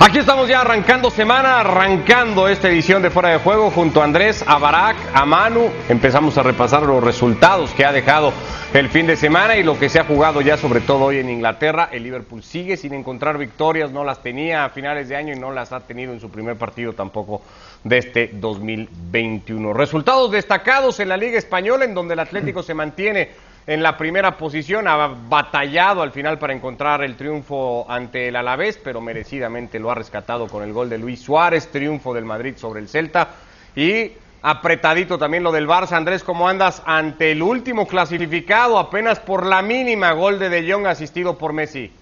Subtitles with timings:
[0.00, 4.44] Aquí estamos ya arrancando semana, arrancando esta edición de Fuera de Juego junto a Andrés,
[4.46, 5.70] a Barak, a Manu.
[5.88, 8.32] Empezamos a repasar los resultados que ha dejado
[8.72, 11.28] el fin de semana y lo que se ha jugado ya sobre todo hoy en
[11.28, 11.88] Inglaterra.
[11.90, 15.50] El Liverpool sigue sin encontrar victorias, no las tenía a finales de año y no
[15.50, 17.42] las ha tenido en su primer partido tampoco
[17.82, 19.72] de este 2021.
[19.72, 23.30] Resultados destacados en la Liga Española en donde el Atlético se mantiene
[23.68, 28.80] en la primera posición, ha batallado al final para encontrar el triunfo ante el Alavés,
[28.82, 32.80] pero merecidamente lo ha rescatado con el gol de Luis Suárez, triunfo del Madrid sobre
[32.80, 33.28] el Celta
[33.76, 35.98] y apretadito también lo del Barça.
[35.98, 40.86] Andrés, ¿cómo andas ante el último clasificado apenas por la mínima gol de De Jong
[40.86, 41.92] asistido por Messi?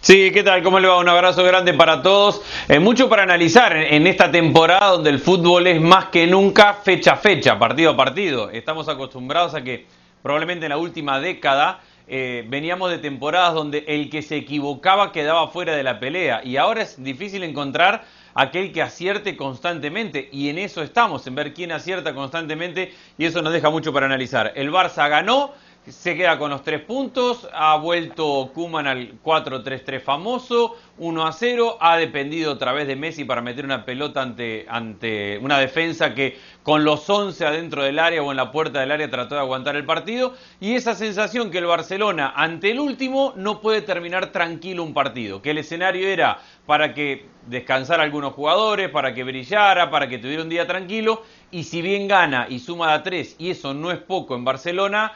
[0.00, 0.62] Sí, ¿qué tal?
[0.62, 0.98] ¿Cómo le va?
[0.98, 2.42] Un abrazo grande para todos.
[2.68, 7.14] Eh, mucho para analizar en esta temporada donde el fútbol es más que nunca fecha
[7.14, 8.50] a fecha, partido a partido.
[8.50, 9.84] Estamos acostumbrados a que
[10.22, 15.48] probablemente en la última década, eh, veníamos de temporadas donde el que se equivocaba quedaba
[15.48, 16.42] fuera de la pelea.
[16.44, 20.28] Y ahora es difícil encontrar aquel que acierte constantemente.
[20.32, 22.92] Y en eso estamos, en ver quién acierta constantemente.
[23.18, 24.52] Y eso nos deja mucho para analizar.
[24.56, 25.52] El Barça ganó,
[25.88, 31.78] se queda con los tres puntos, ha vuelto Kuman al 4-3-3 famoso, 1 a 0,
[31.80, 36.38] ha dependido otra vez de Messi para meter una pelota ante, ante una defensa que
[36.62, 39.74] con los 11 adentro del área o en la puerta del área trató de aguantar
[39.74, 40.34] el partido.
[40.60, 45.42] Y esa sensación que el Barcelona ante el último no puede terminar tranquilo un partido,
[45.42, 50.44] que el escenario era para que descansara algunos jugadores, para que brillara, para que tuviera
[50.44, 51.22] un día tranquilo.
[51.50, 55.12] Y si bien gana y suma a 3 y eso no es poco en Barcelona,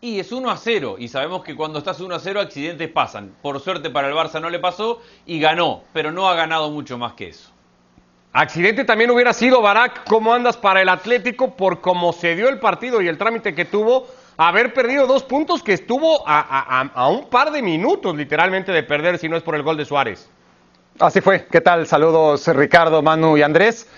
[0.00, 0.96] y es 1 a 0.
[0.98, 3.34] Y sabemos que cuando estás 1 a 0 accidentes pasan.
[3.42, 6.98] Por suerte para el Barça no le pasó y ganó, pero no ha ganado mucho
[6.98, 7.50] más que eso.
[8.32, 12.60] Accidente también hubiera sido, Barak, ¿cómo andas para el Atlético por cómo se dio el
[12.60, 14.06] partido y el trámite que tuvo?
[14.36, 19.18] Haber perdido dos puntos que estuvo a, a un par de minutos literalmente de perder
[19.18, 20.30] si no es por el gol de Suárez.
[21.00, 21.46] Así fue.
[21.46, 21.86] ¿Qué tal?
[21.86, 23.88] Saludos Ricardo, Manu y Andrés.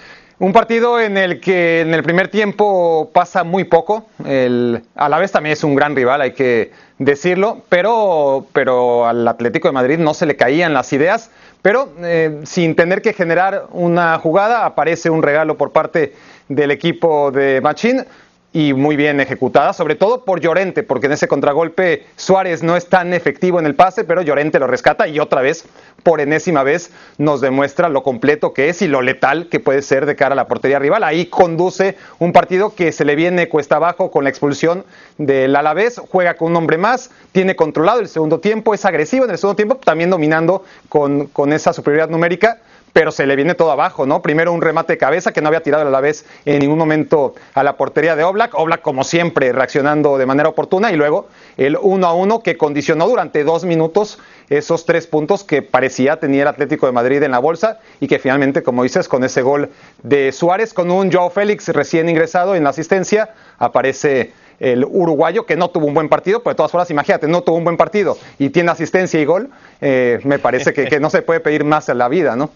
[0.40, 4.06] Un partido en el que en el primer tiempo pasa muy poco.
[4.24, 9.28] El, a la vez también es un gran rival, hay que decirlo, pero, pero al
[9.28, 11.30] Atlético de Madrid no se le caían las ideas.
[11.60, 16.14] Pero eh, sin tener que generar una jugada, aparece un regalo por parte
[16.48, 18.06] del equipo de Machín
[18.52, 22.86] y muy bien ejecutada, sobre todo por Llorente, porque en ese contragolpe Suárez no es
[22.86, 25.64] tan efectivo en el pase, pero Llorente lo rescata y otra vez,
[26.02, 30.04] por enésima vez, nos demuestra lo completo que es y lo letal que puede ser
[30.04, 31.04] de cara a la portería rival.
[31.04, 34.84] Ahí conduce un partido que se le viene cuesta abajo con la expulsión
[35.16, 39.30] del Alavés, juega con un hombre más, tiene controlado el segundo tiempo, es agresivo en
[39.30, 42.58] el segundo tiempo, también dominando con, con esa superioridad numérica
[42.92, 44.22] pero se le viene todo abajo, ¿no?
[44.22, 47.34] Primero un remate de cabeza que no había tirado a la vez en ningún momento
[47.54, 51.76] a la portería de Oblak, Oblak como siempre reaccionando de manera oportuna y luego el
[51.80, 54.18] uno a uno que condicionó durante dos minutos
[54.48, 58.18] esos tres puntos que parecía tenía el Atlético de Madrid en la bolsa y que
[58.18, 59.70] finalmente, como dices, con ese gol
[60.02, 65.56] de Suárez, con un Joao Félix recién ingresado en la asistencia, aparece el uruguayo, que
[65.56, 68.18] no tuvo un buen partido, pero de todas formas, imagínate, no tuvo un buen partido
[68.38, 71.88] y tiene asistencia y gol, eh, me parece que, que no se puede pedir más
[71.88, 72.50] en la vida, ¿no?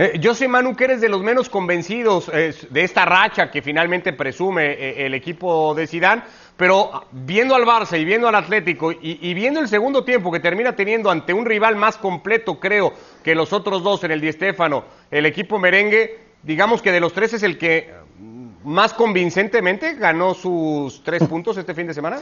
[0.00, 3.62] Eh, yo sé, Manu, que eres de los menos convencidos eh, de esta racha que
[3.62, 6.22] finalmente presume eh, el equipo de Sidán,
[6.56, 10.76] pero viendo al Barça y viendo al Atlético y, viendo el segundo tiempo que termina
[10.76, 12.92] teniendo ante un rival más completo, creo,
[13.24, 17.12] que los otros dos en el Di Stéfano, el equipo merengue, digamos que de los
[17.12, 17.92] tres es el que
[18.62, 22.20] más convincentemente ganó sus tres puntos este fin de semana.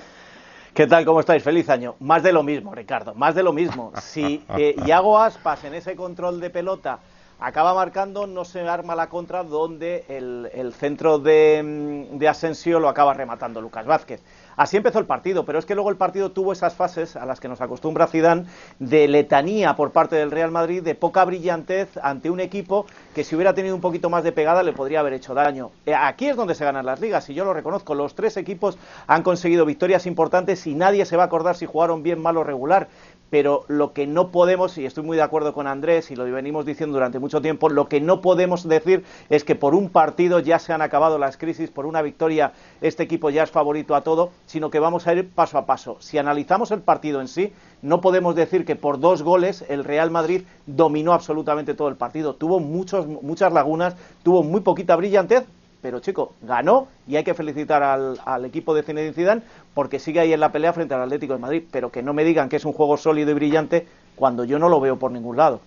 [0.72, 1.04] ¿Qué tal?
[1.04, 1.42] ¿Cómo estáis?
[1.42, 1.96] Feliz año.
[2.00, 3.92] Más de lo mismo, Ricardo, más de lo mismo.
[4.00, 4.42] Si
[4.86, 7.00] Iago Aspas en ese control de pelota
[7.38, 12.88] acaba marcando, no se arma la contra, donde el, centro de, mm, de, Asensio lo
[12.88, 14.22] acaba rematando Lucas Vázquez.
[14.56, 17.40] Así empezó el partido, pero es que luego el partido tuvo esas fases a las
[17.40, 18.46] que nos acostumbra Zidane
[18.78, 23.34] de letanía por parte del Real Madrid, de poca brillantez ante un equipo que si
[23.34, 25.72] hubiera tenido un poquito más de pegada le podría haber hecho daño.
[25.84, 28.78] Eh, aquí es donde se ganan las ligas y yo lo reconozco, los tres equipos
[29.06, 32.44] han conseguido victorias importantes y nadie se va a acordar si jugaron bien, mal o
[32.44, 32.88] regular,
[33.30, 36.64] pero lo que no podemos, y estoy muy de acuerdo con Andrés y lo venimos
[36.64, 40.58] diciendo durante mucho tiempo, lo que no podemos decir es que por un partido ya
[40.58, 44.30] se han acabado las crisis, por una victoria este equipo ya es favorito a todo,
[44.46, 45.96] sino que vamos a ir paso a paso.
[46.00, 47.52] Si analizamos el partido en sí,
[47.82, 52.34] no podemos decir que por dos goles el Real Madrid dominó absolutamente todo el partido.
[52.34, 55.44] Tuvo muchos, muchas lagunas, tuvo muy poquita brillantez,
[55.86, 59.42] pero chico, ganó y hay que felicitar al, equipo de Zinedine Zidane
[59.72, 62.24] porque sigue ahí en la pelea frente al Atlético de Madrid, pero que no me
[62.24, 63.86] digan que es un juego sólido y brillante
[64.16, 65.60] cuando yo no lo veo por ningún lado.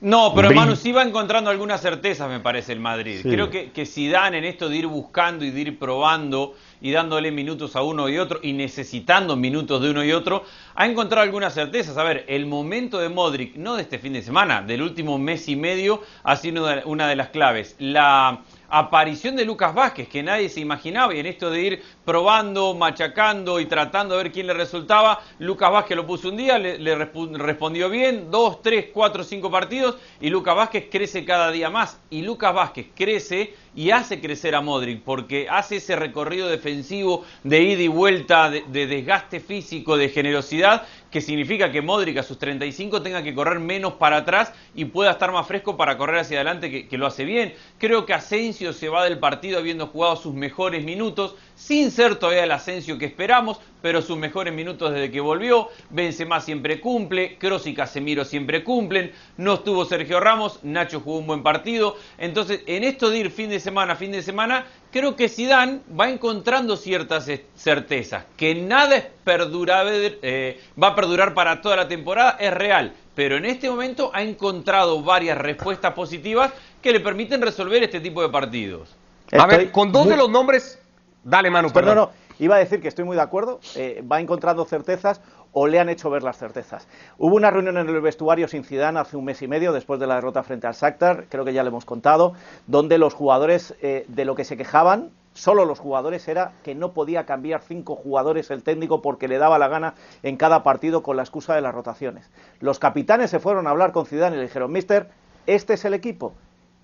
[0.00, 3.20] No, pero Manu sí va encontrando algunas certezas, me parece, el Madrid.
[3.22, 7.30] Creo que, que Zidane en esto de ir buscando y de ir probando y dándole
[7.30, 10.44] minutos a uno y otro y necesitando minutos de uno y otro,
[10.74, 11.96] ha encontrado algunas certezas.
[11.96, 15.48] A ver, el momento de Modric, no de este fin de semana, del último mes
[15.48, 17.74] y medio, ha sido una de las claves.
[17.78, 22.74] La aparición de Lucas Vázquez, que nadie se imaginaba, y en esto de ir probando,
[22.74, 26.94] machacando y tratando de ver quién le resultaba, Lucas Vázquez lo puso un día, le,
[26.94, 32.22] respondió bien, dos, tres, cuatro, cinco partidos, y Lucas Vázquez crece cada día más, y
[32.22, 37.82] Lucas Vázquez crece y hace crecer a Modric, porque hace ese recorrido defensivo de ida
[37.82, 43.22] y vuelta, de, desgaste físico, de generosidad, que significa que Modric a sus 35 tenga
[43.22, 46.88] que correr menos para atrás y pueda estar más fresco para correr hacia adelante, que,
[46.88, 47.54] que lo hace bien.
[47.78, 52.44] Creo que Asensio se va del partido habiendo jugado sus mejores minutos, sin ser todavía
[52.44, 55.68] el Asensio que esperamos, pero sus mejores minutos desde que volvió.
[55.90, 59.12] Benzema siempre cumple, Kroos y Casemiro siempre cumplen.
[59.36, 61.94] No estuvo Sergio Ramos, Nacho jugó un buen partido.
[62.18, 66.10] Entonces, en esto de ir fin de semana fin de semana, creo que Zidane va
[66.10, 68.24] encontrando ciertas certezas.
[68.36, 72.92] Que nada es perdurable, eh, va a perdurar para toda la temporada, es real.
[73.14, 78.20] Pero en este momento ha encontrado varias respuestas positivas que le permiten resolver este tipo
[78.20, 78.96] de partidos.
[79.30, 80.80] a ver, con dos de los nombres
[81.26, 81.96] Dale, Manu, perdón.
[81.96, 83.60] No, no, iba a decir que estoy muy de acuerdo.
[83.74, 85.20] Eh, va encontrando certezas
[85.52, 86.86] o le han hecho ver las certezas.
[87.16, 90.06] Hubo una reunión en el vestuario sin Zidane hace un mes y medio después de
[90.06, 92.34] la derrota frente al Shakhtar, creo que ya le hemos contado,
[92.66, 96.92] donde los jugadores eh, de lo que se quejaban, solo los jugadores, era que no
[96.92, 101.16] podía cambiar cinco jugadores el técnico porque le daba la gana en cada partido con
[101.16, 102.30] la excusa de las rotaciones.
[102.60, 105.08] Los capitanes se fueron a hablar con Zidane y le dijeron, Mister,
[105.46, 106.34] este es el equipo,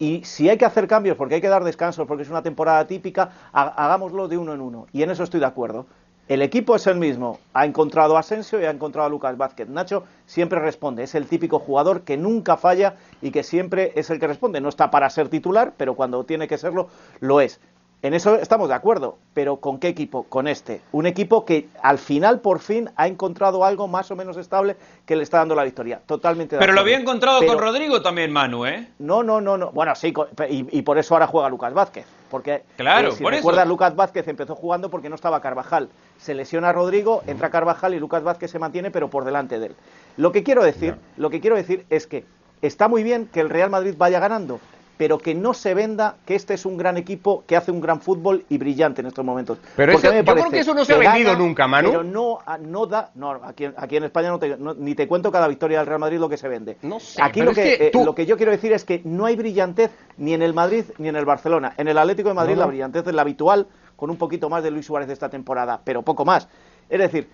[0.03, 2.85] y si hay que hacer cambios porque hay que dar descansos, porque es una temporada
[2.89, 4.89] típica, hagámoslo de uno en uno.
[4.93, 5.87] Y en eso estoy de acuerdo.
[6.27, 7.39] El equipo es el mismo.
[7.55, 9.69] Ha encontrado a Asensio y ha encontrado a Lucas Vázquez.
[9.69, 11.05] Nacho siempre responde.
[11.05, 14.61] Es el típico jugador que nunca falla y que siempre es el que responde.
[14.61, 16.89] No está para ser titular, pero cuando tiene que serlo,
[17.21, 17.61] lo es.
[18.03, 20.25] En eso estamos de acuerdo, pero ¿con qué equipo?
[20.25, 20.81] Con este.
[20.91, 24.77] Un equipo que al final, por fin, ha encontrado algo más o menos estable
[25.07, 26.01] que le está dando la victoria.
[26.05, 28.89] Totalmente de Pero lo había encontrado con Rodrigo también, Manu, ¿eh?
[28.99, 29.71] No, no, no, no.
[29.71, 30.13] Bueno, sí,
[30.49, 32.05] y, por eso ahora juega Lucas Vázquez.
[32.29, 35.89] Porque, claro, eh, si por recuerdas, Lucas Vázquez empezó jugando porque no estaba Carvajal.
[36.19, 39.77] Se lesiona Rodrigo, entra Carvajal y Lucas Vázquez se mantiene, pero por delante de él.
[40.17, 42.25] Lo que quiero decir, lo que quiero decir es que
[42.63, 44.59] está muy bien que el Real Madrid vaya ganando,
[44.97, 48.01] pero que no se venda que este es un gran equipo que hace un gran
[48.01, 49.59] fútbol y brillante en estos momentos.
[49.77, 51.91] Pero eso, yo creo que eso no se ha vendido nunca, Manu.
[51.91, 55.49] Pero no, ah, no da, no, aquí, aquí en España no ni te cuento cada
[55.49, 56.77] victoria del Real Madrid lo que se vende.
[56.83, 59.37] No sé, aquí lo que, eh, lo que yo quiero decir es que no hay
[59.37, 61.75] brillantez ni en el Madrid ni en el Barcelona.
[61.77, 63.67] En el Atlético de Madrid la brillantez es la habitual,
[63.97, 66.49] con un poquito más de Luis Suárez esta temporada, pero poco más.
[66.89, 67.29] Es decir,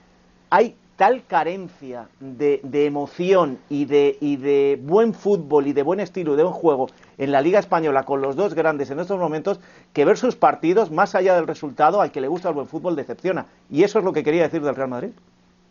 [0.51, 6.35] hay tal carencia de, emoción y de, y de buen fútbol y de buen estilo
[6.35, 9.61] y de buen juego en la Liga Española con los dos grandes en estos momentos
[9.93, 12.97] que ver sus partidos, más allá del resultado, al que le gusta el buen fútbol
[12.97, 13.47] decepciona.
[13.71, 15.11] Y eso es lo que quería decir del Real Madrid.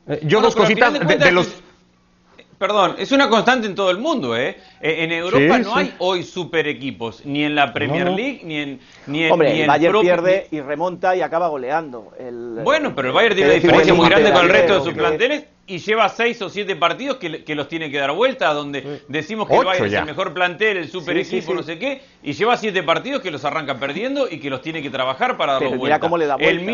[0.07, 1.61] Eh, yo dos cositas de, los...
[2.57, 4.57] Perdón, es una constante en todo el mundo, ¿eh?
[4.81, 8.79] eh en Europa no hay hoy super equipos, ni en la Premier League, ni en.
[9.05, 12.11] Ni en Hombre, el Bayern pierde y remonta y acaba goleando.
[12.63, 15.45] bueno, pero el Bayern tiene una diferencia muy grande con el resto de sus planteles
[15.67, 19.47] y lleva seis o siete partidos que, que los tiene que dar vuelta, donde decimos
[19.47, 22.57] que el Bayern es el mejor plantel, el super equipo, no sé qué, y lleva
[22.57, 25.83] siete partidos que los arranca perdiendo y que los tiene que trabajar para darlo vuelta.
[25.83, 26.51] Mira cómo le da vuelta.
[26.51, 26.65] El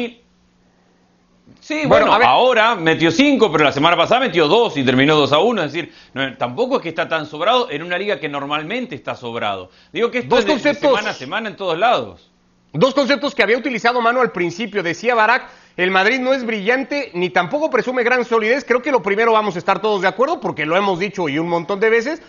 [1.60, 5.40] Sí, bueno, ahora metió cinco, pero la semana pasada metió dos y terminó 2 a
[5.40, 5.64] 1.
[5.64, 5.94] Es decir,
[6.38, 9.70] tampoco es que está tan sobrado en una liga que normalmente está sobrado.
[9.92, 12.30] Digo que esto es de, semana a semana en todos lados.
[12.74, 14.84] Dos conceptos que había utilizado Mano al principio.
[14.84, 15.48] Decía Barak,
[15.78, 18.66] el Madrid no es brillante ni tampoco presume gran solidez.
[18.66, 21.40] Creo que lo primero vamos a estar todos de acuerdo porque lo hemos dicho y
[21.40, 22.22] un montón de veces.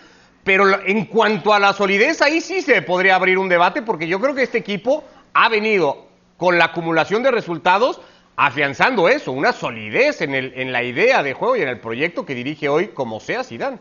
[0.44, 4.20] Pero en cuanto a la solidez, ahí sí se podría abrir un debate porque yo
[4.20, 5.02] creo que este equipo
[5.32, 6.06] ha venido
[6.36, 8.00] con la acumulación de resultados
[8.36, 12.26] afianzando eso, una solidez en, el, en la idea de juego y en el proyecto
[12.26, 13.78] que dirige hoy como sea Zidane.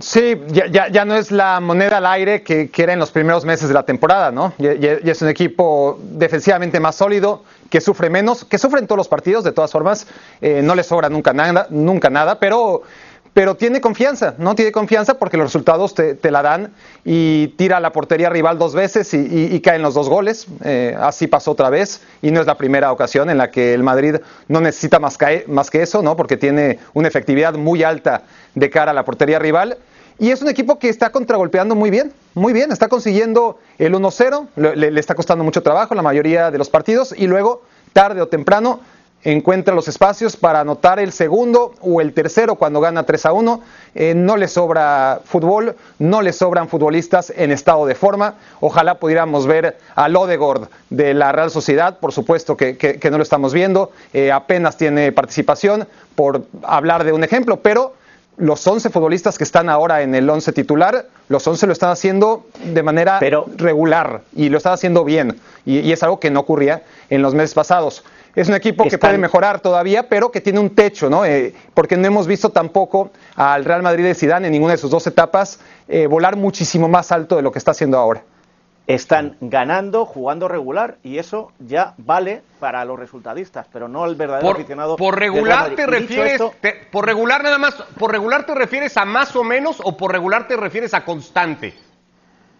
[0.00, 3.68] Sí, ya, ya, no es la moneda al aire que, era en los primeros meses
[3.68, 4.54] de la temporada, ¿no?
[4.56, 9.08] Y, es un equipo defensivamente más sólido, que sufre menos, que sufre en todos los
[9.08, 10.06] partidos, de todas formas,
[10.40, 12.82] eh, no le sobra nunca nada, nunca nada, pero
[13.34, 14.54] pero tiene confianza, ¿no?
[14.54, 16.72] Tiene confianza porque los resultados te, la dan
[17.04, 20.46] y tira la portería rival dos veces y, caen los dos goles.
[20.64, 23.82] Eh, así pasó otra vez y no es la primera ocasión en la que el
[23.82, 24.16] Madrid
[24.48, 26.14] no necesita más que, más que eso, ¿no?
[26.14, 28.24] Porque tiene una efectividad muy alta
[28.54, 29.78] de cara a la portería rival.
[30.18, 34.46] Y es un equipo que está contragolpeando muy bien, muy bien, está consiguiendo el 1-0,
[34.56, 37.62] le, le está costando mucho trabajo la mayoría de los partidos y luego,
[37.94, 38.80] tarde o temprano,
[39.24, 43.60] encuentra los espacios para anotar el segundo o el tercero cuando gana 3 a 1.
[43.94, 48.34] Eh, no le sobra fútbol, no le sobran futbolistas en estado de forma.
[48.60, 53.52] Ojalá pudiéramos ver a Lodegord de la Real Sociedad, por supuesto que, no lo estamos
[53.52, 57.94] viendo, eh, apenas tiene participación, por hablar de un ejemplo, pero
[58.38, 62.46] los 11 futbolistas que están ahora en el 11 titular, los 11 lo están haciendo
[62.64, 63.20] de manera
[63.56, 65.38] regular y lo están haciendo bien.
[65.64, 68.02] y, es algo que no ocurría en los meses pasados.
[68.34, 71.24] Es un equipo que puede mejorar todavía, pero que tiene un techo, ¿no?
[71.24, 74.90] Eh, porque no hemos visto tampoco al Real Madrid de Zidane en ninguna de sus
[74.90, 78.22] dos etapas eh, volar muchísimo más alto de lo que está haciendo ahora.
[78.86, 84.50] Están ganando, jugando regular, y eso ya vale para los resultadistas, pero no al verdadero
[84.50, 84.96] aficionado.
[84.96, 86.42] Por regular te refieres,
[86.90, 90.48] por regular nada más, por regular te refieres a más o menos o por regular
[90.48, 91.74] te refieres a constante.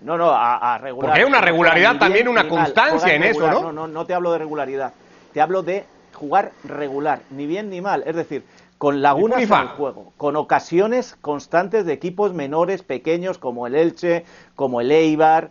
[0.03, 1.09] No, no, a, regular.
[1.09, 3.61] Porque hay una regularidad también, una constancia en eso, ¿no?
[3.61, 4.93] No, no, no te hablo de regularidad.
[5.33, 8.03] Te hablo de jugar regular, ni bien ni mal.
[8.07, 8.45] Es decir,
[8.79, 14.25] con lagunas en el juego, con ocasiones constantes de equipos menores, pequeños, como el Elche,
[14.57, 15.51] como el Eibar,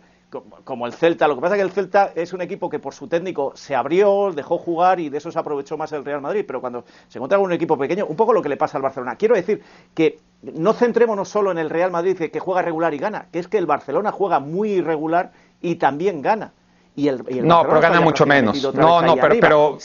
[0.64, 1.28] como el Celta.
[1.28, 3.74] Lo que pasa es que el Celta es un equipo que por su técnico se
[3.74, 6.44] abrió, dejó jugar y de eso se aprovechó más el Real Madrid.
[6.46, 8.82] Pero cuando se encuentra con un equipo pequeño, un poco lo que le pasa al
[8.82, 9.16] Barcelona.
[9.16, 9.62] Quiero decir
[9.94, 13.48] que no centrémonos solo en el Real Madrid que juega regular y gana, que es
[13.48, 16.52] que el Barcelona juega muy irregular y también gana
[16.94, 18.62] no, pero gana mucho menos.
[18.74, 19.78] No, no, pero, pero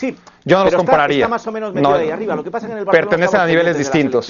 [0.43, 1.19] yo no los compararía.
[1.19, 2.35] Está, más o menos metido ahí arriba.
[2.35, 4.29] Lo que pasa es que en el Barcelona pertenecen a niveles distintos.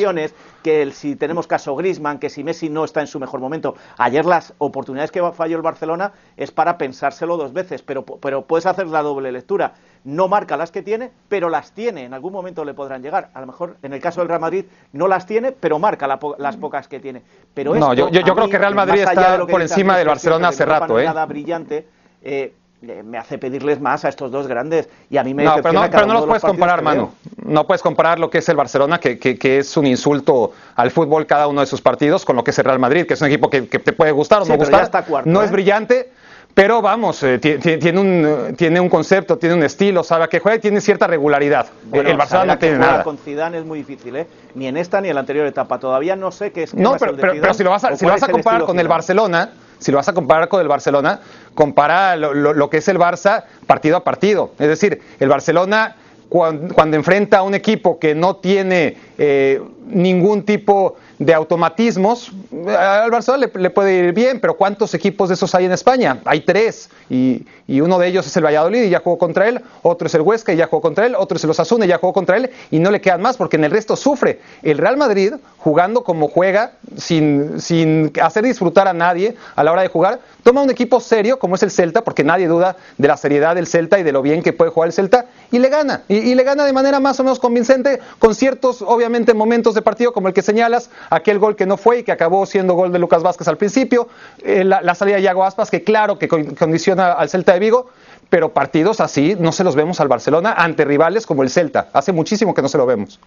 [0.62, 3.76] Que si tenemos caso Grisman, que si Messi no está en su mejor momento.
[3.98, 8.66] Ayer las oportunidades que falló el Barcelona es para pensárselo dos veces, pero, pero puedes
[8.68, 9.74] hacer la doble lectura.
[10.04, 12.06] No marca las que tiene, pero las tiene.
[12.06, 13.30] En algún momento le podrán llegar.
[13.34, 16.08] A lo mejor en el caso del Real Madrid no las tiene, pero marca
[16.38, 17.24] las pocas que tiene.
[17.54, 21.00] Pero no, yo, yo, creo que Real Madrid está por encima del Barcelona hace rato.
[21.00, 21.08] ¿eh?
[21.28, 21.88] brillante.
[22.22, 25.74] Eh, me hace pedirles más a estos dos grandes y a mí me no, pero
[25.74, 27.10] no, pero no los puedes comparar, Manu.
[27.44, 31.26] No puedes comparar lo que es el Barcelona, que, que, es un insulto al fútbol
[31.26, 33.28] cada uno de sus partidos, con lo que es el Real Madrid, que es un
[33.28, 34.92] equipo que, te puede gustar o no gustar.
[35.26, 35.54] no es ¿eh?
[35.54, 36.12] brillante,
[36.54, 40.58] pero vamos, eh, tiene, un, tiene un concepto, tiene un estilo, sabe a qué juega
[40.58, 41.68] y tiene cierta regularidad.
[41.92, 43.04] el Barcelona no tiene nada.
[43.04, 44.28] Con Zidane es muy difícil, ¿eh?
[44.54, 45.80] Ni en esta ni en la anterior etapa.
[45.80, 46.76] Todavía no sé qué es.
[46.76, 49.52] No, pero, pero, si lo vas a, si lo vas a comparar con el Barcelona
[49.80, 51.20] si lo vas a comparar con el Barcelona,
[51.54, 54.52] compara lo, que es el Barça partido a partido.
[54.60, 55.96] Es decir, el Barcelona
[56.30, 62.32] cuando, enfrenta a un equipo que no tiene eh, ningún tipo de automatismos,
[62.68, 66.20] al Barcelona le, puede ir bien, pero ¿cuántos equipos de esos hay en España?
[66.26, 70.08] Hay tres, y, uno de ellos es el Valladolid y ya jugó contra él, otro
[70.08, 72.14] es el Huesca y ya jugó contra él, otro es el Osasuna y ya jugó
[72.14, 74.40] contra él, y no le quedan más porque en el resto sufre.
[74.62, 79.82] El Real Madrid, jugando como juega, sin, sin hacer disfrutar a nadie a la hora
[79.82, 83.18] de jugar, toma un equipo serio como es el Celta, porque nadie duda de la
[83.18, 86.04] seriedad del Celta y de lo bien que puede jugar el Celta, y le gana,
[86.08, 89.82] y, y le gana de manera más o menos convincente, con ciertos, obviamente, momentos de
[89.82, 92.92] partido como el que señalas, aquel gol que no fue y que acabó siendo gol
[92.92, 94.08] de Lucas Vázquez al principio,
[94.44, 97.90] eh, la, salida de Yago Aspas, que claro que condiciona al Celta de Vigo,
[98.30, 101.90] pero partidos así no se los vemos al Barcelona ante rivales como el Celta.
[101.94, 103.20] Hace muchísimo que no se lo vemos.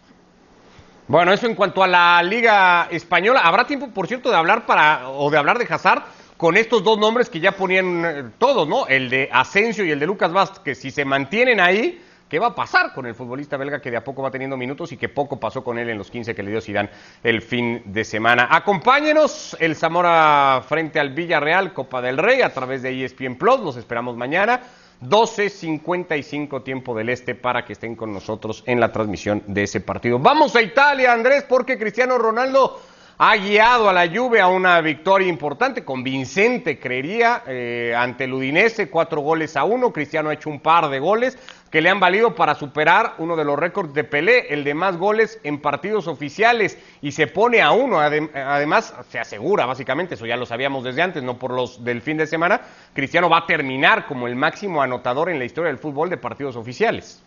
[1.09, 3.41] Bueno, eso en cuanto a la Liga Española.
[3.41, 6.05] ¿Habrá tiempo, por cierto, de hablar para o de hablar de Hazard
[6.37, 8.87] con estos dos nombres que ya ponían eh, todos, ¿no?
[8.87, 10.79] El de Asensio y el de Lucas Vázquez.
[10.79, 14.05] Si se mantienen ahí, ¿Qué va a pasar con el futbolista belga que de a
[14.05, 16.53] poco va teniendo minutos y que poco pasó con él en los 15 que le
[16.53, 16.89] dio Zidane
[17.25, 18.47] el fin de semana?
[18.49, 23.59] Acompáñenos el Zamora frente al Villarreal, Copa del Rey, a través de ESPN Plus.
[23.59, 24.61] Los esperamos mañana.
[25.03, 30.21] 12.55 tiempo del este para que estén con nosotros en la transmisión de ese partido.
[30.21, 32.81] Vamos a Italia, Andrés, porque Cristiano Ronaldo
[33.23, 38.89] ha guiado a la Juve a una victoria importante, convincente, creería, eh, ante el Udinese,
[38.89, 39.93] cuatro goles a uno.
[39.93, 41.37] Cristiano ha hecho un par de goles
[41.71, 44.97] que le han valido para superar uno de los récords de Pelé, el de más
[44.97, 48.01] goles en partidos oficiales, y se pone a uno.
[48.01, 52.17] además, se asegura, básicamente, eso ya lo sabíamos desde antes, no por los del fin
[52.17, 52.63] de semana,
[52.95, 56.57] Cristiano va a terminar como el máximo anotador en la historia del fútbol de partidos
[56.57, 57.23] oficiales.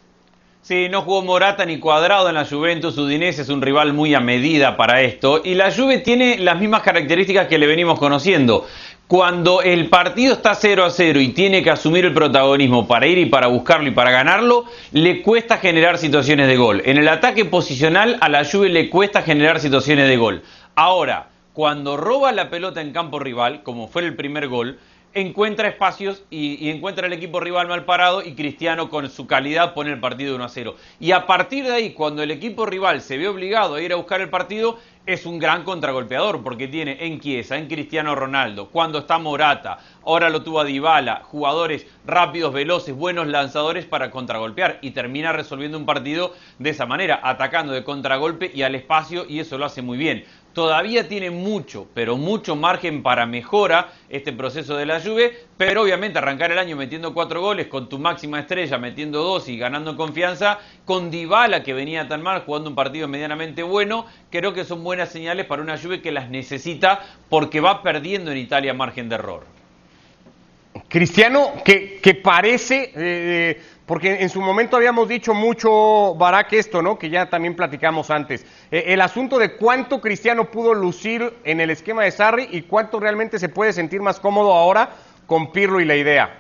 [0.64, 4.22] Sí, no jugó Morata ni Cuadrado en la Juventus, Udinese es un rival muy a
[4.22, 8.66] medida para esto y la Juve tiene las mismas características que le venimos conociendo.
[9.06, 13.18] Cuando el partido está 0 a 0 y tiene que asumir el protagonismo para ir
[13.18, 16.82] y para buscarlo y para ganarlo, le cuesta generar situaciones de gol.
[16.86, 20.44] En el ataque posicional a la Juve le cuesta generar situaciones de gol.
[20.76, 24.80] Ahora, cuando roba la pelota en campo rival, como fue el primer gol,
[25.14, 29.92] encuentra espacios y, encuentra el equipo rival mal parado y Cristiano con su calidad pone
[29.92, 30.76] el partido 1 a 0.
[31.00, 33.98] Y a partir de ahí, cuando el equipo rival se ve obligado a ir a
[33.98, 39.00] buscar el partido, es un gran contragolpeador porque tiene en Chiesa, en Cristiano Ronaldo, cuando
[39.00, 44.92] está Morata, ahora lo tuvo a Dybala, jugadores rápidos, veloces, buenos lanzadores para contragolpear y
[44.92, 49.58] termina resolviendo un partido de esa manera, atacando de contragolpe y al espacio y eso
[49.58, 54.86] lo hace muy bien todavía tiene mucho, pero mucho margen para mejora este proceso de
[54.86, 59.24] la Juve, pero obviamente arrancar el año metiendo cuatro goles con tu máxima estrella metiendo
[59.24, 64.06] dos y ganando confianza, con Dybala que venía tan mal jugando un partido medianamente bueno,
[64.30, 68.38] creo que son buenas señales para una Juve que las necesita porque va perdiendo en
[68.38, 69.46] Italia margen de error.
[70.88, 72.92] Cristiano, que, parece...
[72.96, 76.98] Eh, porque en su momento habíamos dicho mucho, Barak, esto, ¿no?
[76.98, 78.46] Que ya también platicamos antes.
[78.72, 83.00] Eh, el asunto de cuánto Cristiano pudo lucir en el esquema de Sarri y cuánto
[83.00, 84.92] realmente se puede sentir más cómodo ahora
[85.28, 86.40] con Pirlo y la idea.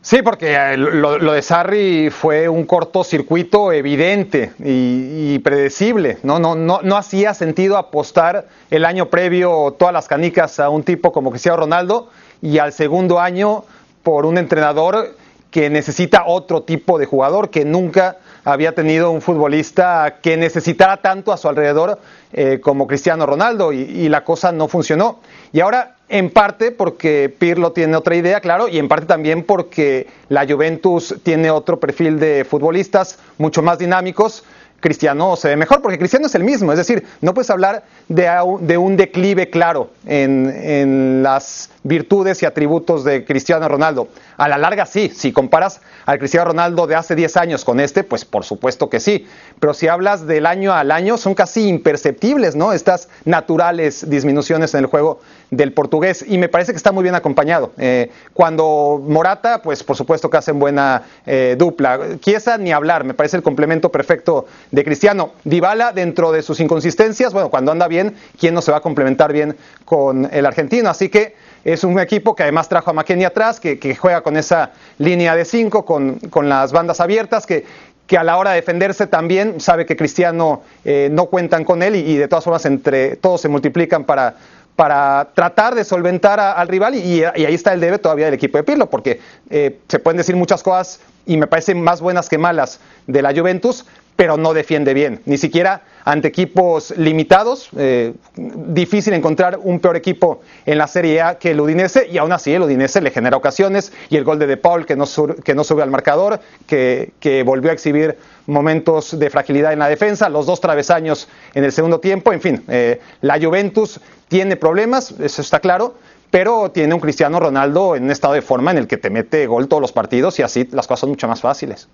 [0.00, 6.18] Sí, porque eh, lo, de Sarri fue un cortocircuito evidente y, predecible.
[6.22, 6.38] ¿no?
[6.38, 11.12] No, no, no hacía sentido apostar el año previo todas las canicas a un tipo
[11.12, 12.08] como Cristiano Ronaldo
[12.40, 13.64] y al segundo año
[14.02, 15.14] por un entrenador
[15.52, 21.30] que necesita otro tipo de jugador, que nunca había tenido un futbolista que necesitara tanto
[21.30, 22.00] a su alrededor
[22.32, 25.20] eh, como Cristiano Ronaldo y, la cosa no funcionó.
[25.52, 30.08] Y ahora, en parte porque Pirlo tiene otra idea, claro, y en parte también porque
[30.30, 34.44] la Juventus tiene otro perfil de futbolistas mucho más dinámicos.
[34.82, 38.76] Cristiano se ve mejor, porque Cristiano es el mismo, es decir, no puedes hablar de,
[38.76, 44.08] un declive claro en, en las virtudes y atributos de Cristiano Ronaldo.
[44.36, 48.02] A la larga sí, si comparas al Cristiano Ronaldo de hace 10 años con este,
[48.02, 49.26] pues por supuesto que sí.
[49.60, 52.72] Pero si hablas del año al año, son casi imperceptibles, ¿no?
[52.72, 55.20] Estas naturales disminuciones en el juego
[55.52, 56.24] del portugués.
[56.26, 57.72] Y me parece que está muy bien acompañado.
[57.78, 62.00] Eh, cuando Morata, pues por supuesto que hacen buena eh, dupla.
[62.20, 65.32] Chiesa ni hablar, me parece el complemento perfecto de Cristiano.
[65.44, 69.32] Dybala, dentro de sus inconsistencias, bueno, cuando anda bien, ¿quién no se va a complementar
[69.32, 69.54] bien
[69.84, 70.88] con el argentino?
[70.88, 74.70] Así que es un equipo que además trajo a McKennie atrás, que, juega con esa
[74.98, 76.18] línea de cinco, con,
[76.48, 77.66] las bandas abiertas, que,
[78.06, 81.94] que, a la hora de defenderse también sabe que Cristiano eh, no cuentan con él
[81.94, 84.34] y, de todas formas entre todos se multiplican para,
[84.76, 88.64] para tratar de solventar al rival y, ahí está el debe todavía del equipo de
[88.64, 92.80] Pirlo, porque eh, se pueden decir muchas cosas y me parecen más buenas que malas
[93.06, 93.84] de la Juventus,
[94.16, 97.68] pero no defiende bien, ni siquiera ante equipos limitados.
[97.76, 102.32] Eh, difícil encontrar un peor equipo en la Serie A que el Udinese y aún
[102.32, 105.04] así el Udinese le genera ocasiones y el gol de De Paul que no,
[105.44, 107.12] que no sube al marcador, que,
[107.44, 112.00] volvió a exhibir momentos de fragilidad en la defensa, los dos travesaños en el segundo
[112.00, 115.94] tiempo, en fin, eh, la Juventus tiene problemas, eso está claro,
[116.30, 119.46] pero tiene un Cristiano Ronaldo en un estado de forma en el que te mete
[119.46, 121.88] gol todos los partidos y así las cosas son mucho más fáciles.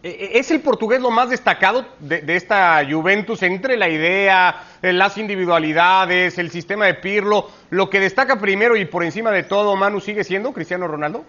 [0.00, 4.92] Eh, eh, ¿Es el portugués lo más destacado de, esta Juventus entre la idea, eh,
[4.92, 7.48] las individualidades, el sistema de Pirlo?
[7.70, 11.24] ¿Lo que destaca primero y por encima de todo, Manu, sigue siendo Cristiano Ronaldo?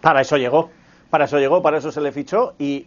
[0.00, 0.70] Para eso llegó.
[1.10, 2.86] Para eso llegó, para eso se le fichó y,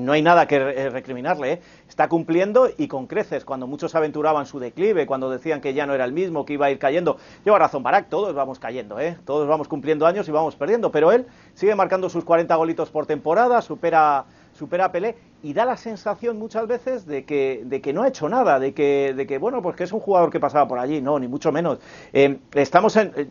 [0.00, 1.62] no hay nada que recriminarle.
[1.88, 3.44] Está cumpliendo y con creces.
[3.44, 6.66] Cuando muchos aventuraban su declive, cuando decían que ya no era el mismo, que iba
[6.66, 7.18] a ir cayendo.
[7.44, 9.16] Lleva razón Barak, todos vamos cayendo, ¿eh?
[9.24, 10.90] todos vamos cumpliendo años y vamos perdiendo.
[10.90, 14.24] Pero él sigue marcando sus 40 golitos por temporada, supera
[14.60, 18.08] supera a Pelé y da la sensación muchas veces de que, de que no ha
[18.08, 20.78] hecho nada, de que, de que, bueno, pues que es un jugador que pasaba por
[20.78, 21.78] allí, no, ni mucho menos.
[22.12, 23.12] Eh, estamos en...
[23.16, 23.28] Eh,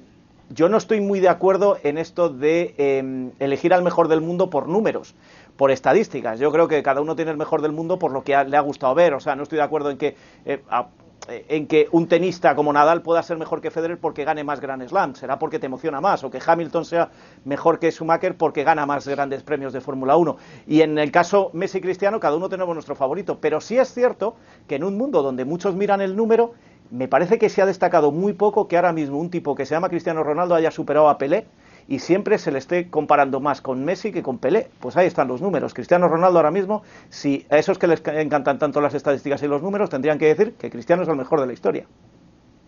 [0.50, 4.50] yo no estoy muy de acuerdo en esto de em, elegir al mejor del mundo
[4.50, 5.14] por números,
[5.56, 6.40] por estadísticas.
[6.40, 8.62] Yo creo que cada uno tiene el mejor del mundo por lo que le ha
[8.62, 9.14] gustado ver.
[9.14, 10.16] O sea, no estoy de acuerdo en que eh,
[10.46, 10.84] eh,
[11.28, 14.88] en que un tenista como Nadal pueda ser mejor que Federer porque gane más Grand
[14.88, 17.12] Slam, será porque te emociona más, o que Hamilton sea
[17.46, 20.38] mejor que Schumacher porque gana más grandes premios de Fórmula 1.
[20.68, 23.94] Y en el caso Messi y Cristiano, cada uno tenemos nuestro favorito, pero sí es
[23.94, 24.36] cierto
[24.68, 26.54] que en un mundo donde muchos miran el número,
[26.92, 29.76] me parece que se ha destacado muy poco que ahora mismo un tipo que se
[29.76, 31.46] llama Cristiano Ronaldo haya superado a Pelé
[31.90, 34.70] y siempre se le esté comparando más con Messi que con Pelé.
[34.80, 35.74] Pues ahí están los números.
[35.74, 39.64] Cristiano Ronaldo ahora mismo, si a esos que les encantan tanto las estadísticas y los
[39.64, 41.86] números, tendrían que decir que Cristiano es el mejor de la historia.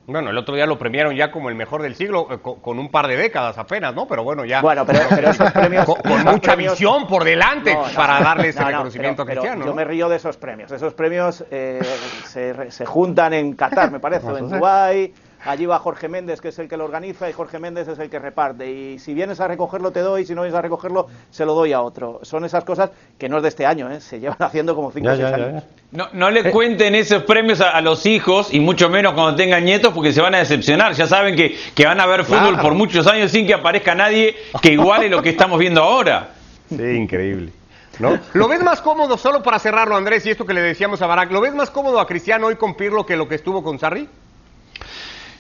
[0.08, 2.90] Bueno, el otro día lo premiaron ya como el mejor del siglo, eh, con, un
[2.90, 4.08] par de décadas apenas, ¿no?
[4.08, 4.60] Pero bueno, ya.
[4.60, 5.86] Bueno, pero, esos premios.
[5.86, 9.64] Con, mucha visión por delante para darle ese reconocimiento a Cristiano.
[9.64, 10.72] yo me río de esos premios.
[10.72, 11.80] Esos premios eh,
[12.26, 15.14] se, se, juntan en Qatar, me parece, o en Dubái
[15.46, 18.10] allí va Jorge Méndez, que es el que lo organiza, y Jorge Méndez es el
[18.10, 18.72] que reparte.
[18.72, 21.74] Y si vienes a recogerlo, te doy, si no vienes a recogerlo, se lo doy
[21.74, 22.20] a otro.
[22.24, 24.02] Son esas cosas que no es de este año, ¿eh?
[24.02, 25.64] se llevan haciendo como 5 o 6 años.
[25.92, 29.94] No, no le cuenten esos premios a, los hijos, y mucho menos cuando tengan nietos,
[29.94, 30.94] porque se van a decepcionar.
[30.94, 34.36] Ya saben que, que van a ver fútbol por muchos años sin que aparezca nadie
[34.62, 36.30] que iguale lo que estamos viendo ahora.
[36.70, 37.52] Sí, increíble.
[38.00, 38.18] ¿No?
[38.34, 41.32] ¿Lo ves más cómodo, solo para cerrarlo, Andrés, y esto que le decíamos a Barak,
[41.32, 44.08] ¿lo ves más cómodo a Cristiano hoy con Pirlo que lo que estuvo con Sarri?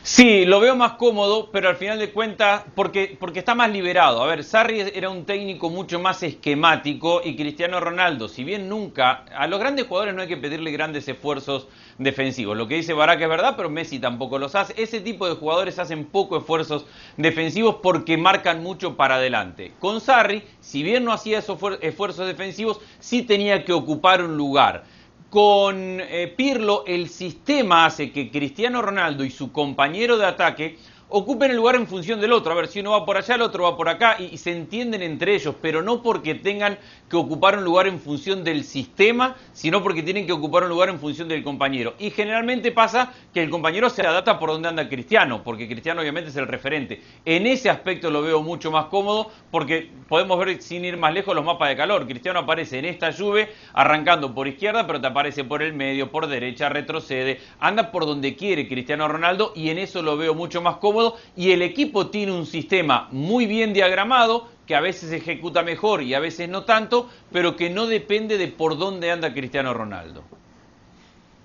[0.03, 4.23] Sí, lo veo más cómodo, pero al final de cuentas, porque, porque está más liberado.
[4.23, 9.25] A ver, Sarri era un técnico mucho más esquemático y Cristiano Ronaldo, si bien nunca,
[9.37, 11.67] a los grandes jugadores no hay que pedirle grandes esfuerzos
[11.99, 12.57] defensivos.
[12.57, 14.73] Lo que dice Barak es verdad, pero Messi tampoco los hace.
[14.75, 16.87] Ese tipo de jugadores hacen poco esfuerzos
[17.17, 19.73] defensivos porque marcan mucho para adelante.
[19.79, 24.83] Con Sarri, si bien no hacía esos esfuerzos defensivos, sí tenía que ocupar un lugar.
[25.31, 30.77] Con eh, Pirlo el sistema hace que Cristiano Ronaldo y su compañero de ataque
[31.11, 32.53] ocupen el lugar en función del otro.
[32.53, 35.01] A ver, si uno va por allá, el otro va por acá y, se entienden
[35.01, 36.77] entre ellos, pero no porque tengan
[37.09, 40.89] que ocupar un lugar en función del sistema, sino porque tienen que ocupar un lugar
[40.89, 41.93] en función del compañero.
[41.99, 46.29] Y generalmente pasa que el compañero se adapta por donde anda Cristiano, porque Cristiano obviamente
[46.29, 47.01] es el referente.
[47.25, 51.35] En ese aspecto lo veo mucho más cómodo porque podemos ver sin ir más lejos
[51.35, 52.07] los mapas de calor.
[52.07, 56.27] Cristiano aparece en esta lluvia arrancando por izquierda, pero te aparece por el medio, por
[56.27, 60.77] derecha, retrocede, anda por donde quiere Cristiano Ronaldo y en eso lo veo mucho más
[60.77, 61.00] cómodo
[61.35, 66.13] y el equipo tiene un sistema muy bien diagramado que a veces ejecuta mejor y
[66.13, 70.23] a veces no tanto, pero que no depende de por dónde anda Cristiano Ronaldo.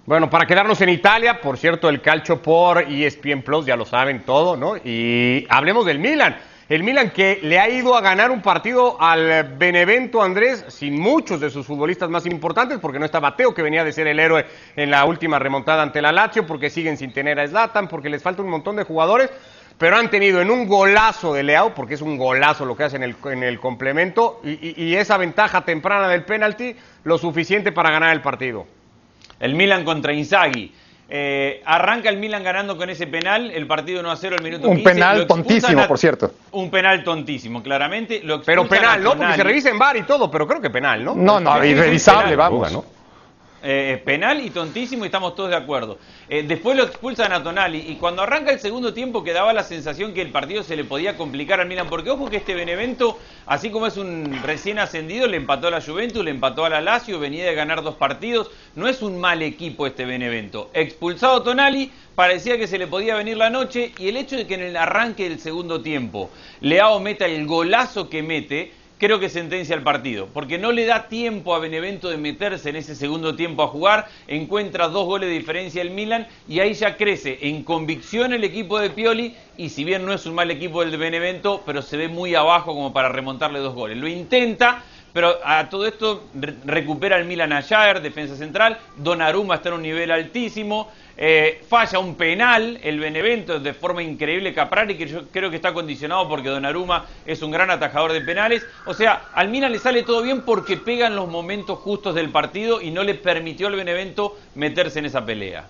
[0.07, 4.23] Bueno, para quedarnos en Italia, por cierto, el calcio por ESPN Plus, ya lo saben
[4.25, 4.77] todo, ¿no?
[4.77, 6.37] Y hablemos del Milan.
[6.69, 11.39] El Milan que le ha ido a ganar un partido al Benevento Andrés sin muchos
[11.39, 14.45] de sus futbolistas más importantes, porque no está Mateo, que venía de ser el héroe
[14.75, 18.21] en la última remontada ante la Lazio, porque siguen sin tener a Zlatan, porque les
[18.21, 19.31] falta un montón de jugadores,
[19.79, 22.97] pero han tenido en un golazo de Leao, porque es un golazo lo que hace
[22.97, 26.75] en el, en el complemento, y, esa ventaja temprana del penalti,
[27.05, 28.67] lo suficiente para ganar el partido.
[29.39, 30.75] El Milan contra Inzaghi.
[31.09, 34.69] Eh, arranca el Milan ganando con ese penal, el partido 1 a 0 al minuto
[34.69, 36.33] un penal tontísimo, por cierto.
[36.51, 38.23] Un penal tontísimo, claramente.
[38.45, 39.16] pero penal, ¿no?
[39.16, 41.14] Porque se revisa en bar y todo, pero creo que penal, ¿no?
[41.14, 42.73] No, no, irrevisable, vamos.
[42.73, 42.96] ¿no?
[43.62, 45.99] Eh, penal y tontísimo y estamos todos de acuerdo.
[46.29, 50.12] Eh, después lo expulsan a Tonali y cuando arranca el segundo tiempo quedaba la sensación
[50.12, 53.71] que el partido se le podía complicar al Milan, porque ojo que este Benevento, así
[53.71, 57.19] como es un recién ascendido, le empató a la Juventus, le empató a la Lazio,
[57.19, 60.71] venía de ganar dos partidos, no es un mal equipo este Benevento.
[60.75, 64.55] Expulsado Tonali, parecía que se le podía venir la noche y el hecho de que
[64.55, 69.75] en el arranque del segundo tiempo Leao meta el golazo que mete, creo que sentencia
[69.75, 73.63] el partido, porque no le da tiempo a Benevento de meterse en ese segundo tiempo
[73.63, 78.33] a jugar, encuentra dos goles de diferencia el Milan y ahí ya crece en convicción
[78.33, 81.63] el equipo de Pioli y si bien no es un mal equipo el de Benevento,
[81.67, 83.99] pero se ve muy abajo como para remontarle dos goles.
[83.99, 84.83] Lo intenta,
[85.17, 86.25] pero a todo esto
[86.67, 91.99] recupera el Milan a Jair, defensa central, Donnarumma está en un nivel altísimo, eh, falla
[92.01, 94.53] un penal el Benevento de forma increíble.
[94.53, 98.67] Caprari, que yo creo que está condicionado porque Donnarumma es un gran atajador de penales.
[98.85, 102.83] O sea, al Milan le sale todo bien porque pegan los momentos justos del partido
[102.83, 105.65] y no le permitió al Benevento meterse en esa pelea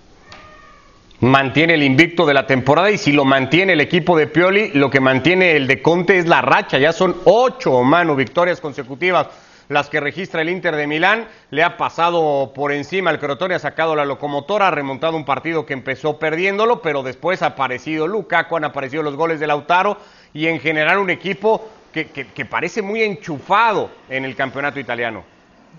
[1.20, 4.90] mantiene el invicto de la temporada y si lo mantiene el equipo de Pioli, lo
[4.90, 9.29] que mantiene el de Conte es la racha, ya son ocho, mano, victorias consecutivas
[9.68, 13.59] las que registra el Inter de Milán, le ha pasado por encima el Crotone, ha
[13.59, 18.57] sacado la locomotora, ha remontado un partido que empezó perdiéndolo, pero después ha aparecido Lukaku,
[18.57, 19.98] han aparecido los goles de Lautaro
[20.33, 25.36] y en general un equipo que, que parece muy enchufado en el campeonato italiano.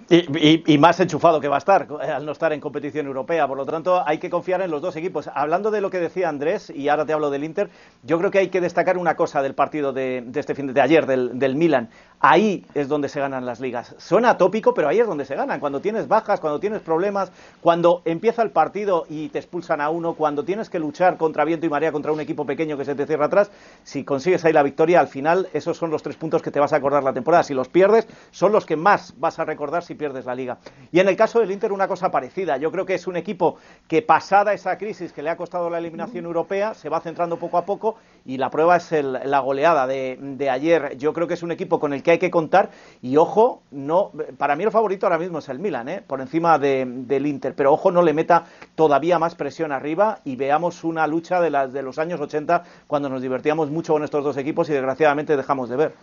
[0.09, 3.47] Y, más enchufado que va a estar eh, al no estar en competición europea.
[3.47, 5.29] Por lo tanto, hay que confiar en los dos equipos.
[5.33, 7.69] Hablando de lo que decía Andrés, y ahora te hablo del Inter,
[8.03, 11.05] yo creo que hay que destacar una cosa del partido de, este fin de ayer,
[11.05, 11.89] del, del, Milan.
[12.19, 13.93] Ahí es donde se ganan las ligas.
[13.99, 15.59] Suena atópico, pero ahí es donde se ganan.
[15.59, 20.15] Cuando tienes bajas, cuando tienes problemas, cuando empieza el partido y te expulsan a uno,
[20.15, 23.05] cuando tienes que luchar contra viento y marea contra un equipo pequeño que se te
[23.05, 23.51] cierra atrás,
[23.83, 26.73] si consigues ahí la victoria, al final esos son los tres puntos que te vas
[26.73, 27.43] a acordar la temporada.
[27.43, 30.57] Si los pierdes, son los que más vas a recordar si pierdes la liga.
[30.91, 32.57] Y en el caso del Inter una cosa parecida.
[32.57, 35.77] Yo creo que es un equipo que pasada esa crisis que le ha costado la
[35.77, 40.49] eliminación europea, se va centrando poco a poco y la prueba es la goleada de,
[40.51, 40.97] ayer.
[40.97, 42.69] Yo creo que es un equipo con el que hay que contar
[43.01, 46.03] y ojo, no, para mí el favorito ahora mismo es el Milan, ¿eh?
[46.05, 48.43] por encima del Inter, pero ojo no le meta
[48.75, 53.07] todavía más presión arriba y veamos una lucha de las de los años 80 cuando
[53.07, 55.93] nos divertíamos mucho con estos dos equipos y desgraciadamente dejamos de ver.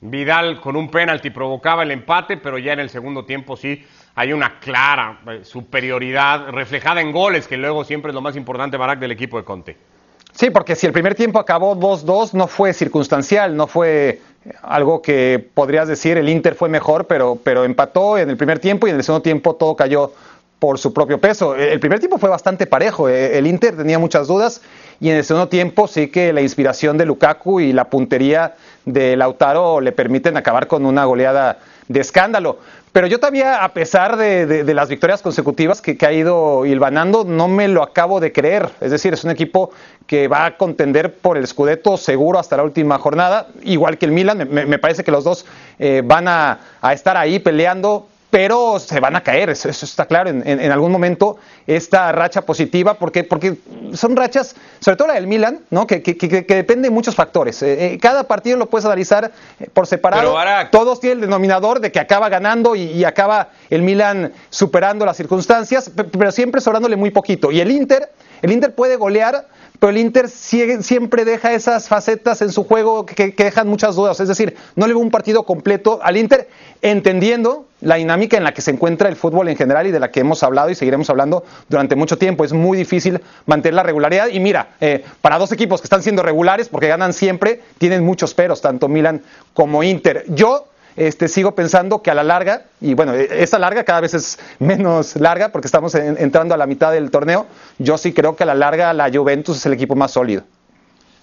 [0.00, 4.32] Vidal con un penalti provocaba el empate, pero ya en el segundo tiempo sí hay
[4.32, 9.00] una clara eh, superioridad reflejada en goles, que luego siempre es lo más importante, Barak,
[9.00, 9.87] del equipo de Conte.
[10.38, 14.20] Sí, porque si el primer tiempo acabó 2-2, no fue circunstancial, no fue
[14.62, 18.86] algo que podrías decir el Inter fue mejor, pero, pero empató en el primer tiempo
[18.86, 20.12] y en el segundo tiempo todo cayó
[20.60, 21.56] por su propio peso.
[21.56, 24.60] El primer tiempo fue bastante parejo, eh, el Inter tenía muchas dudas
[25.00, 29.16] y en el segundo tiempo sí que la inspiración de Lukaku y la puntería de
[29.16, 32.60] Lautaro le permiten acabar con una goleada de escándalo.
[32.98, 37.68] Pero yo todavía, a pesar de, las victorias consecutivas que, ha ido hilvanando, no me
[37.68, 38.70] lo acabo de creer.
[38.80, 39.70] Es decir, es un equipo
[40.08, 44.10] que va a contender por el Scudetto seguro hasta la última jornada, igual que el
[44.10, 44.48] Milan.
[44.50, 45.46] Me, parece que los dos
[45.78, 50.28] eh, van a, a estar ahí peleando pero se van a caer, eso, está claro,
[50.28, 53.56] en, algún momento esta racha positiva, porque, porque
[53.94, 55.86] son rachas, sobre todo la del Milan, ¿no?
[55.86, 57.62] que, que, depende de muchos factores.
[57.62, 60.36] Eh, eh, cada partido lo puedes analizar eh, por separado,
[60.70, 65.16] todos tienen el denominador de que acaba ganando y, y, acaba el Milan superando las
[65.16, 67.50] circunstancias, pero siempre sobrándole muy poquito.
[67.50, 68.10] Y el Inter,
[68.42, 69.46] el Inter puede golear
[69.78, 74.18] pero el Inter siempre deja esas facetas en su juego que, dejan muchas dudas.
[74.18, 76.48] Es decir, no le veo un partido completo al Inter,
[76.82, 80.10] entendiendo la dinámica en la que se encuentra el fútbol en general y de la
[80.10, 82.44] que hemos hablado y seguiremos hablando durante mucho tiempo.
[82.44, 84.28] Es muy difícil mantener la regularidad.
[84.28, 88.34] Y mira, eh, para dos equipos que están siendo regulares, porque ganan siempre, tienen muchos
[88.34, 89.22] peros, tanto Milan
[89.54, 90.24] como Inter.
[90.28, 90.67] Yo
[90.98, 94.38] este, sigo pensando que a la larga, y bueno, e, esa larga cada vez es
[94.58, 97.46] menos larga porque estamos entrando a la mitad del torneo,
[97.78, 100.44] yo sí creo que a la larga la Juventus es el equipo más sólido.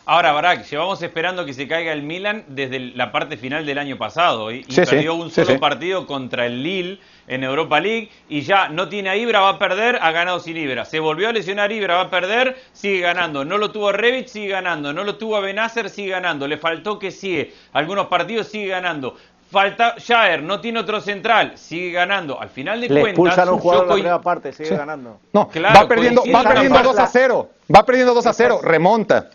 [0.07, 3.97] Ahora, Barak, llevamos esperando que se caiga el Milan desde la parte final del año
[3.97, 8.87] pasado y, perdió un solo partido contra el Lille en Europa League y ya no
[8.87, 10.85] tiene a Ibra, va a perder, ha ganado sin Ibra.
[10.85, 13.45] Se volvió a lesionar Ibra, va a perder, sigue ganando.
[13.45, 14.93] No lo tuvo a Revich, sigue ganando.
[14.93, 16.47] No lo tuvo a Benacer, sigue ganando.
[16.47, 17.55] Le faltó que sigue.
[17.73, 19.17] Algunos partidos sigue ganando.
[19.51, 22.41] Falta Jair, no tiene otro central, sigue ganando.
[22.41, 25.19] Al final de Le cuentas, expulsan un jugador en la primera parte, sigue ganando.
[25.31, 27.49] No, va perdiendo, va perdiendo 2 a 0.
[27.73, 29.29] Va perdiendo 2 a 0, remonta.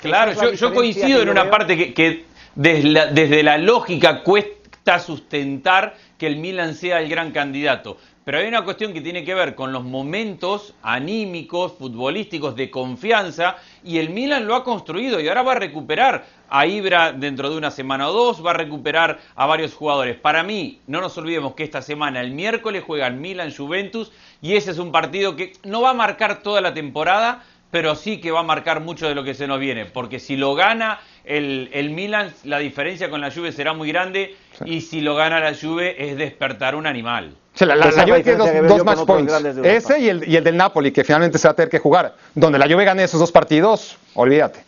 [0.00, 4.98] Claro, yo, yo coincido en una parte que, que desde, la, desde la lógica cuesta
[4.98, 7.98] sustentar que el Milan sea el gran candidato.
[8.24, 13.56] Pero hay una cuestión que tiene que ver con los momentos anímicos, futbolísticos, de confianza,
[13.82, 17.56] y el Milan lo ha construido y ahora va a recuperar a Ibra dentro de
[17.56, 20.16] una semana o dos, va a recuperar a varios jugadores.
[20.20, 24.78] Para mí, no nos olvidemos que esta semana, el miércoles, juegan Milan-Juventus, y ese es
[24.78, 28.44] un partido que no va a marcar toda la temporada, pero sí que va a
[28.44, 32.30] marcar mucho de lo que se nos viene, porque si lo gana el, el Milan,
[32.44, 36.18] la diferencia con la Juve será muy grande, y si lo gana la Juve es
[36.18, 37.34] despertar un animal.
[37.60, 39.32] la, Juve tiene dos, match points,
[39.64, 42.14] ese y el, y el del Napoli, que finalmente se va a tener que jugar.
[42.34, 44.62] Donde la Juve gane esos dos partidos, olvídate.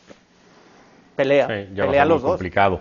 [1.15, 2.31] Pelea, pelea los dos.
[2.31, 2.81] complicado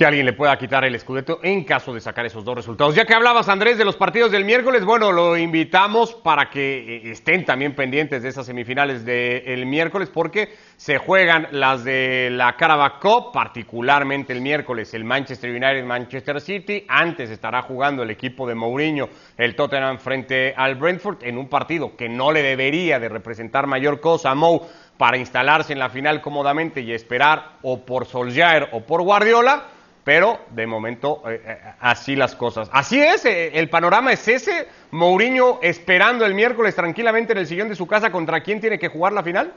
[0.00, 2.94] que alguien le pueda quitar el escudeto en caso de sacar esos dos resultados.
[2.94, 7.10] Ya que hablabas, Andrés, de los partidos del miércoles, bueno, lo invitamos para que eh,
[7.10, 12.98] estén también pendientes de esas semifinales del miércoles, porque se juegan las de la Carabao
[12.98, 16.86] Cup, particularmente el miércoles, el Manchester United, Manchester City.
[16.88, 21.94] Antes estará jugando el equipo de Mourinho, el Tottenham, frente al Brentford, en un partido
[21.94, 24.62] que no le debería de representar mayor cosa a Mou
[24.96, 29.66] para instalarse en la final cómodamente y esperar o por Solskjaer o por Guardiola
[30.04, 32.68] pero de momento eh, eh, así las cosas.
[32.72, 34.68] Así es, eh, el panorama es ese.
[34.90, 38.88] Mourinho esperando el miércoles tranquilamente en el sillón de su casa contra quién tiene que
[38.88, 39.52] jugar la final.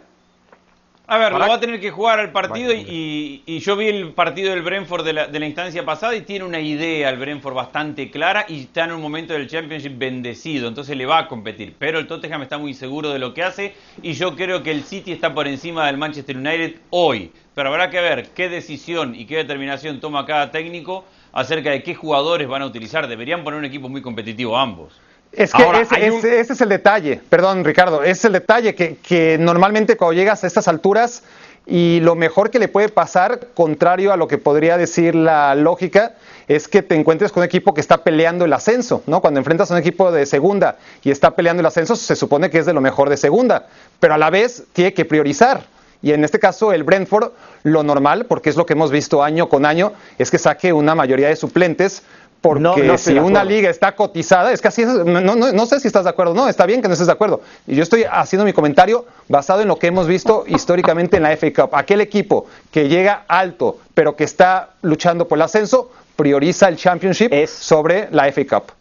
[1.05, 4.51] A ver, lo va a tener que jugar al partido y, yo vi el partido
[4.51, 8.09] del Brentford de la, de la, instancia pasada y tiene una idea el Brentford bastante
[8.09, 11.75] clara y está en un momento del Championship bendecido, entonces le va a competir.
[11.77, 14.83] Pero el Tottenham está muy seguro de lo que hace y yo creo que el
[14.83, 17.33] City está por encima del Manchester United hoy.
[17.53, 21.95] Pero habrá que ver qué decisión y qué determinación toma cada técnico acerca de qué
[21.95, 23.07] jugadores van a utilizar.
[23.07, 25.01] Deberían poner un equipo muy competitivo ambos.
[25.35, 25.63] Es que
[25.99, 30.47] ese, es el detalle, perdón Ricardo, ese es el detalle que, normalmente cuando llegas a
[30.47, 31.23] estas alturas
[31.65, 36.13] y lo mejor que le puede pasar, contrario a lo que podría decir la lógica,
[36.47, 39.21] es que te encuentres con un equipo que está peleando el ascenso, ¿no?
[39.21, 42.59] Cuando enfrentas a un equipo de segunda y está peleando el ascenso, se supone que
[42.59, 43.67] es de lo mejor de segunda,
[43.99, 45.63] pero a la vez tiene que priorizar.
[46.03, 47.31] Y en este caso el Brentford,
[47.63, 50.95] lo normal, porque es lo que hemos visto año con año, es que saque una
[50.95, 52.03] mayoría de suplentes
[52.43, 56.33] porque si una liga está cotizada, es que así no, sé si estás de acuerdo,
[56.33, 57.39] no, está bien que no estés de acuerdo.
[57.65, 61.37] Y yo estoy haciendo mi comentario basado en lo que hemos visto históricamente en la
[61.37, 61.69] FA Cup.
[61.73, 67.31] Aquel equipo que llega alto, pero que está luchando por el ascenso, prioriza el Championship
[67.47, 68.73] sobre la FA Cup.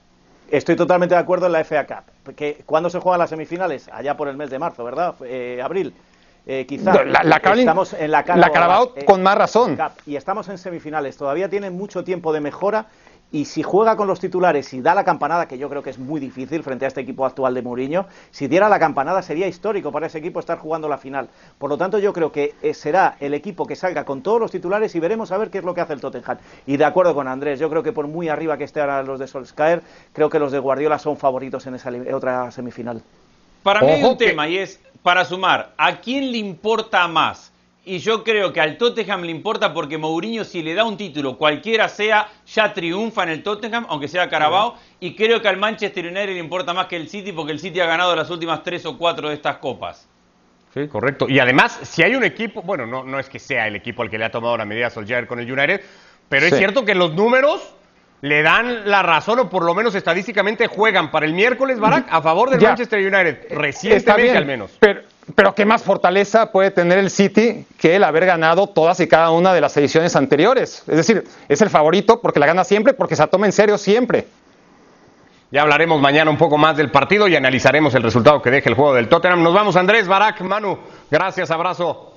[0.51, 2.03] Estoy totalmente de acuerdo en la FA Cup.
[2.25, 3.89] Porque cuando se juegan las semifinales?
[3.93, 5.15] Allá por el mes de marzo, ¿verdad?
[5.25, 5.95] Eh, abril.
[6.49, 9.79] eh, quizá La, estamos en la, la Carabao eh, con más razón.
[10.05, 11.17] Y estamos en semifinales.
[11.17, 12.87] Todavía tienen mucho tiempo de mejora.
[13.33, 15.99] Y si juega con los titulares y da la campanada, que yo creo que es
[15.99, 19.91] muy difícil frente a este equipo actual de Mourinho, si diera la campanada sería histórico
[19.91, 21.29] para ese equipo estar jugando la final.
[21.59, 24.51] Por lo tanto, yo creo que eh, será el equipo que salga con todos los
[24.51, 26.37] titulares y veremos a ver qué es lo que hace el Tottenham.
[26.67, 29.19] Y de acuerdo con Andrés, yo creo que por muy arriba que estén ahora los
[29.19, 33.03] de Solskjaer, creo que los de Guardiola son favoritos en esa otra semifinal.
[33.63, 37.53] Para mí hay un tema y es, para sumar, ¿a quién le importa más?
[37.85, 41.37] Y yo creo que al Tottenham le importa porque Mourinho si le da un título,
[41.37, 44.77] cualquiera sea, ya triunfa en el Tottenham, aunque sea Carabao.
[45.01, 47.81] Y creo que al Manchester United le importa más que el City porque el City
[47.81, 50.09] ha ganado las últimas tres o cuatro de estas copas.
[50.73, 51.27] Sí, correcto.
[51.29, 54.11] Y además, si hay un equipo, bueno, no, no es que sea el equipo al
[54.11, 55.83] que le ha tomado la medida Solskjaer con el United,
[56.29, 57.75] pero es cierto que los números
[58.23, 62.23] le dan la razón, o por lo menos estadísticamente juegan para el miércoles, Barack, a
[62.23, 62.69] favor del Ya.
[62.69, 64.77] Manchester United, Está recientemente bien, al menos.
[64.79, 65.03] Pero,
[65.35, 69.31] pero qué más fortaleza puede tener el City que el haber ganado todas y cada
[69.31, 70.83] una de las ediciones anteriores.
[70.89, 73.79] Es decir, es el favorito porque la gana siempre, porque se la toma en serio
[73.79, 74.27] siempre.
[75.53, 78.75] Ya hablaremos mañana un poco más del partido y analizaremos el resultado que deje el
[78.75, 79.43] juego del Tottenham.
[79.43, 80.79] Nos vamos, Andrés, Barack, Manu.
[81.11, 82.12] Gracias, abrazo.